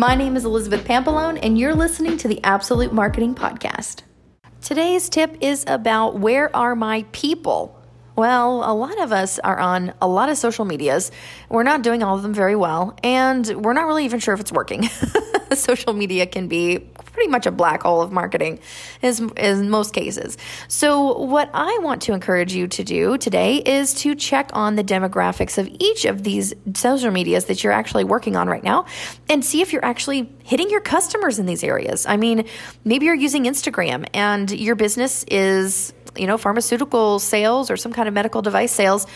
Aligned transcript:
My 0.00 0.14
name 0.14 0.34
is 0.34 0.46
Elizabeth 0.46 0.86
Pampalone, 0.86 1.38
and 1.42 1.58
you're 1.58 1.74
listening 1.74 2.16
to 2.16 2.26
the 2.26 2.42
Absolute 2.42 2.90
Marketing 2.90 3.34
Podcast. 3.34 4.00
Today's 4.62 5.10
tip 5.10 5.36
is 5.42 5.62
about 5.66 6.18
where 6.18 6.56
are 6.56 6.74
my 6.74 7.04
people? 7.12 7.78
Well, 8.16 8.62
a 8.64 8.72
lot 8.72 8.98
of 8.98 9.12
us 9.12 9.38
are 9.40 9.58
on 9.58 9.92
a 10.00 10.08
lot 10.08 10.30
of 10.30 10.38
social 10.38 10.64
medias. 10.64 11.12
We're 11.50 11.64
not 11.64 11.82
doing 11.82 12.02
all 12.02 12.16
of 12.16 12.22
them 12.22 12.32
very 12.32 12.56
well, 12.56 12.96
and 13.04 13.46
we're 13.62 13.74
not 13.74 13.86
really 13.86 14.06
even 14.06 14.20
sure 14.20 14.32
if 14.32 14.40
it's 14.40 14.50
working. 14.50 14.88
social 15.52 15.92
media 15.92 16.24
can 16.24 16.48
be 16.48 16.88
pretty 17.20 17.30
much 17.30 17.44
a 17.44 17.50
black 17.50 17.82
hole 17.82 18.00
of 18.00 18.10
marketing 18.10 18.58
is, 19.02 19.20
in 19.36 19.68
most 19.68 19.92
cases. 19.92 20.38
So, 20.68 21.18
what 21.18 21.50
I 21.52 21.78
want 21.82 22.00
to 22.02 22.14
encourage 22.14 22.54
you 22.54 22.66
to 22.68 22.82
do 22.82 23.18
today 23.18 23.56
is 23.56 23.92
to 23.96 24.14
check 24.14 24.48
on 24.54 24.76
the 24.76 24.82
demographics 24.82 25.58
of 25.58 25.68
each 25.78 26.06
of 26.06 26.22
these 26.22 26.54
social 26.74 27.10
medias 27.10 27.44
that 27.44 27.62
you're 27.62 27.74
actually 27.74 28.04
working 28.04 28.36
on 28.36 28.48
right 28.48 28.64
now 28.64 28.86
and 29.28 29.44
see 29.44 29.60
if 29.60 29.70
you're 29.70 29.84
actually 29.84 30.32
hitting 30.44 30.70
your 30.70 30.80
customers 30.80 31.38
in 31.38 31.44
these 31.44 31.62
areas. 31.62 32.06
I 32.06 32.16
mean, 32.16 32.46
maybe 32.84 33.04
you're 33.04 33.14
using 33.14 33.44
Instagram 33.44 34.08
and 34.14 34.50
your 34.50 34.74
business 34.74 35.22
is 35.24 35.92
you 36.16 36.26
know, 36.26 36.38
pharmaceutical 36.38 37.18
sales 37.18 37.70
or 37.70 37.76
some 37.76 37.92
kind 37.92 38.08
of 38.08 38.14
medical 38.14 38.42
device 38.42 38.72
sales, 38.72 39.06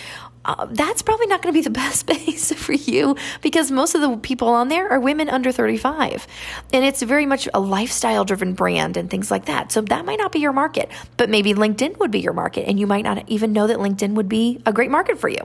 uh, 0.45 0.67
that's 0.71 1.03
probably 1.03 1.27
not 1.27 1.41
going 1.43 1.53
to 1.53 1.59
be 1.59 1.63
the 1.63 1.71
best 1.85 2.07
base 2.07 2.53
for 2.53 2.73
you 2.73 3.17
because 3.41 3.71
most 3.71 3.95
of 3.95 4.01
the 4.01 4.17
people 4.19 4.49
on 4.49 4.69
there 4.69 4.91
are 4.91 5.01
women 5.01 5.29
under 5.29 5.51
35. 5.53 6.27
And 6.73 6.85
it's 6.85 7.03
very 7.03 7.27
much 7.27 7.49
a 7.55 7.61
lifestyle 7.61 8.25
driven 8.25 8.55
brand 8.55 8.97
and 8.97 9.11
things 9.11 9.31
like 9.31 9.47
that. 9.47 9.73
So 9.73 9.81
that 9.83 10.05
might 10.05 10.19
not 10.19 10.33
be 10.33 10.41
your 10.41 10.53
market, 10.53 10.91
but 11.17 11.31
maybe 11.31 11.55
LinkedIn 11.55 11.99
would 11.99 12.11
be 12.11 12.21
your 12.21 12.33
market. 12.33 12.69
And 12.69 12.79
you 12.79 12.87
might 12.87 13.05
not 13.05 13.29
even 13.29 13.53
know 13.53 13.67
that 13.67 13.79
LinkedIn 13.79 14.15
would 14.15 14.29
be 14.29 14.61
a 14.67 14.73
great 14.73 14.91
market 14.91 15.19
for 15.19 15.29
you. 15.29 15.39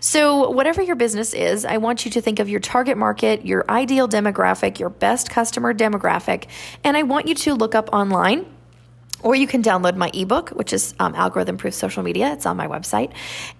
So, 0.00 0.50
whatever 0.50 0.82
your 0.82 0.96
business 0.96 1.34
is, 1.34 1.64
I 1.64 1.76
want 1.76 2.04
you 2.04 2.10
to 2.12 2.20
think 2.20 2.38
of 2.38 2.48
your 2.48 2.60
target 2.60 2.96
market, 2.96 3.44
your 3.44 3.64
ideal 3.68 4.08
demographic, 4.08 4.78
your 4.78 4.90
best 4.90 5.30
customer 5.30 5.74
demographic. 5.74 6.46
And 6.84 6.96
I 6.96 7.02
want 7.02 7.26
you 7.26 7.34
to 7.34 7.54
look 7.54 7.74
up 7.74 7.90
online 7.92 8.46
or 9.22 9.34
you 9.34 9.46
can 9.46 9.62
download 9.62 9.96
my 9.96 10.10
ebook, 10.14 10.50
which 10.50 10.72
is 10.72 10.94
um, 10.98 11.14
Algorithm 11.14 11.56
Proof 11.56 11.74
Social 11.74 12.02
Media. 12.02 12.32
It's 12.32 12.46
on 12.46 12.56
my 12.56 12.66
website. 12.66 13.12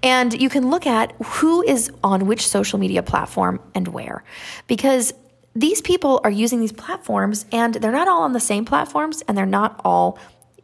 And 0.02 0.40
you 0.40 0.48
can 0.48 0.70
look 0.70 0.86
at 0.86 1.12
who 1.24 1.62
is 1.62 1.90
on 2.04 2.26
which 2.26 2.46
social 2.46 2.78
media 2.78 3.02
platform 3.02 3.60
and 3.74 3.88
where. 3.88 4.24
Because 4.66 5.12
these 5.54 5.80
people 5.80 6.20
are 6.22 6.30
using 6.30 6.60
these 6.60 6.72
platforms 6.72 7.44
and 7.50 7.74
they're 7.74 7.92
not 7.92 8.08
all 8.08 8.22
on 8.22 8.32
the 8.32 8.40
same 8.40 8.64
platforms 8.64 9.22
and 9.26 9.36
they're 9.36 9.46
not 9.46 9.80
all 9.84 10.18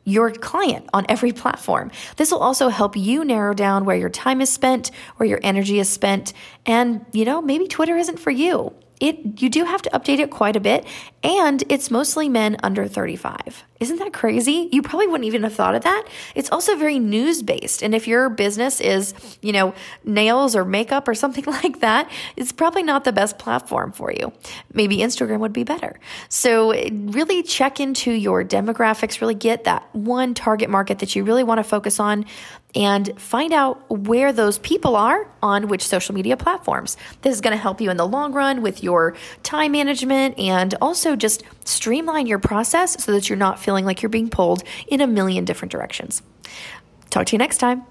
your 0.04 0.30
client 0.30 0.88
on 0.92 1.04
every 1.08 1.32
platform. 1.42 1.90
This 2.16 2.30
will 2.30 2.38
also 2.38 2.68
help 2.68 2.96
you 2.96 3.24
narrow 3.24 3.54
down 3.54 3.84
where 3.84 3.96
your 3.96 4.10
time 4.10 4.40
is 4.40 4.50
spent, 4.50 4.90
where 5.16 5.28
your 5.28 5.40
energy 5.42 5.80
is 5.80 5.88
spent, 5.88 6.32
and 6.66 7.04
you 7.12 7.24
know, 7.24 7.42
maybe 7.42 7.66
Twitter 7.66 7.96
isn't 7.96 8.18
for 8.18 8.30
you 8.30 8.74
it 9.00 9.42
you 9.42 9.48
do 9.50 9.64
have 9.64 9.82
to 9.82 9.90
update 9.90 10.18
it 10.18 10.30
quite 10.30 10.56
a 10.56 10.60
bit 10.60 10.86
and 11.22 11.64
it's 11.68 11.90
mostly 11.90 12.28
men 12.28 12.56
under 12.62 12.86
35 12.86 13.64
isn't 13.80 13.98
that 13.98 14.14
crazy? 14.14 14.70
You 14.72 14.80
probably 14.80 15.08
wouldn't 15.08 15.26
even 15.26 15.42
have 15.42 15.52
thought 15.52 15.74
of 15.74 15.82
that. 15.82 16.06
It's 16.34 16.50
also 16.50 16.74
very 16.74 16.98
news 16.98 17.42
based 17.42 17.82
and 17.82 17.94
if 17.94 18.08
your 18.08 18.30
business 18.30 18.80
is 18.80 19.14
you 19.42 19.52
know 19.52 19.74
nails 20.04 20.56
or 20.56 20.64
makeup 20.64 21.06
or 21.06 21.14
something 21.14 21.44
like 21.62 21.80
that 21.80 22.10
it's 22.36 22.52
probably 22.52 22.82
not 22.82 23.04
the 23.04 23.12
best 23.12 23.38
platform 23.38 23.92
for 23.92 24.12
you. 24.12 24.32
Maybe 24.72 24.98
instagram 24.98 25.40
would 25.40 25.52
be 25.52 25.64
better. 25.64 25.98
So 26.28 26.72
really 26.90 27.42
check 27.42 27.80
into 27.80 28.10
your 28.10 28.44
demographics 28.44 29.20
really 29.20 29.34
get 29.34 29.64
that 29.64 29.86
one 29.94 30.34
target 30.34 30.70
market 30.70 31.00
that 31.00 31.14
you 31.14 31.24
really 31.24 31.44
want 31.44 31.58
to 31.58 31.64
focus 31.64 32.00
on 32.00 32.24
and 32.74 33.18
find 33.20 33.52
out 33.52 33.88
where 33.90 34.32
those 34.32 34.58
people 34.58 34.96
are 34.96 35.28
on 35.42 35.68
which 35.68 35.86
social 35.86 36.14
media 36.14 36.36
platforms. 36.36 36.96
This 37.22 37.34
is 37.34 37.40
going 37.40 37.56
to 37.56 37.62
help 37.62 37.80
you 37.80 37.90
in 37.90 37.96
the 37.96 38.06
long 38.06 38.32
run 38.32 38.62
with 38.62 38.82
your 38.82 39.14
time 39.42 39.72
management 39.72 40.38
and 40.38 40.74
also 40.80 41.16
just 41.16 41.42
streamline 41.64 42.26
your 42.26 42.38
process 42.38 43.02
so 43.02 43.12
that 43.12 43.28
you're 43.28 43.38
not 43.38 43.58
feeling 43.58 43.84
like 43.84 44.02
you're 44.02 44.08
being 44.08 44.30
pulled 44.30 44.62
in 44.88 45.00
a 45.00 45.06
million 45.06 45.44
different 45.44 45.72
directions. 45.72 46.22
Talk 47.10 47.26
to 47.26 47.32
you 47.32 47.38
next 47.38 47.58
time. 47.58 47.84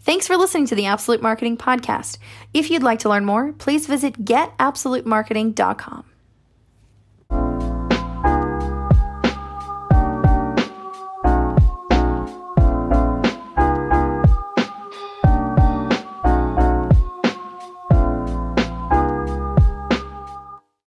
Thanks 0.00 0.26
for 0.26 0.36
listening 0.36 0.66
to 0.66 0.74
the 0.74 0.86
Absolute 0.86 1.22
Marketing 1.22 1.56
Podcast. 1.56 2.18
If 2.52 2.70
you'd 2.70 2.82
like 2.82 2.98
to 3.00 3.08
learn 3.08 3.24
more, 3.24 3.52
please 3.52 3.86
visit 3.86 4.24
getabsolutemarketing.com. 4.24 6.11